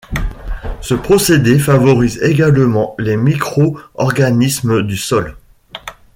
[0.81, 5.37] Ce procédé favorise également les micro-organismes du sol.